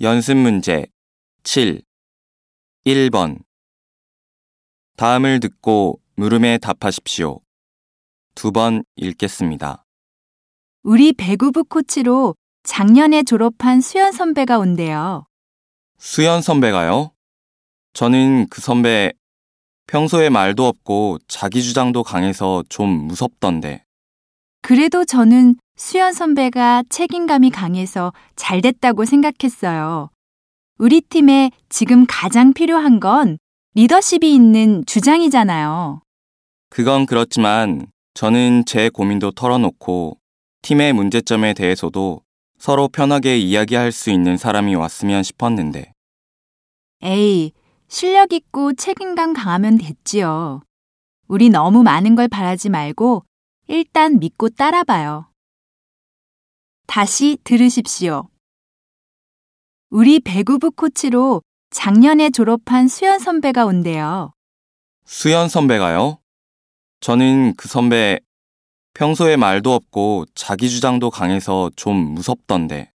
[0.00, 0.86] 연습 문제
[1.42, 1.80] 7.
[2.84, 3.40] 1번.
[4.96, 7.40] 다음을 듣고 물음에 답하십시오.
[8.34, 9.84] 두 번 읽겠습니다.
[10.82, 15.26] 우리 배구부 코치로 작년에 졸업한 수연 선배가 온대요.
[15.98, 17.12] 수연 선배가요?
[17.94, 19.12] 저는 그 선배
[19.86, 23.84] 평소에 말도 없고 자기 주장도 강해서 좀 무섭던데.
[24.60, 30.08] 그래도 저는 수연 선배가 책임감이 강해서 잘 됐다고 생각했어요.
[30.78, 33.38] 우리 팀에 지금 가장 필요한 건
[33.74, 36.00] 리더십이 있는 주장이잖아요.
[36.70, 40.18] 그건 그렇지만 저는 제 고민도 털어놓고
[40.62, 42.22] 팀의 문제점에 대해서도
[42.58, 45.92] 서로 편하게 이야기할 수 있는 사람이 왔으면 싶었는데.
[47.02, 47.52] 에이,
[47.86, 50.62] 실력 있고 책임감 강하면 됐지요.
[51.28, 53.24] 우리 너무 많은 걸 바라지 말고
[53.68, 55.26] 일단 믿고 따라봐요.
[56.86, 58.28] 다시 들으십시오.
[59.90, 64.32] 우리 배구부 코치로 작년에 졸업한 수연 선배가 온대요.
[65.04, 66.18] 수연 선배가요?
[67.00, 68.18] 저는 그 선배
[68.94, 72.90] 평소에 말도 없고 자기 주장도 강해서 좀 무섭던데.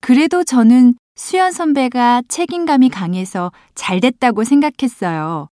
[0.00, 5.48] 그래도 저는 수연 선배가 책임감이 강해서 잘 됐다고 생각했어요.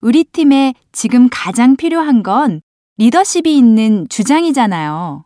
[0.00, 2.62] 우리 팀에 지금 가장 필요한 건
[2.96, 5.24] 리더십이 있는 주장이잖아요.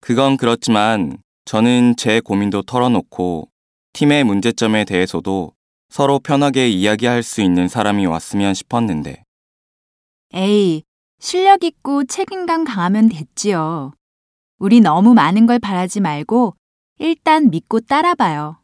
[0.00, 3.48] 그건 그렇지만 저는 제 고민도 털어놓고
[3.92, 5.52] 팀의 문제점에 대해서도
[5.88, 9.24] 서로 편하게 이야기할 수 있는 사람이 왔으면 싶었는데.
[10.32, 10.84] 에이,
[11.18, 13.92] 실력 있고 책임감 강하면 됐지요.
[14.58, 16.54] 우리 너무 많은 걸 바라지 말고
[16.98, 18.59] 일단 믿고 따라봐요.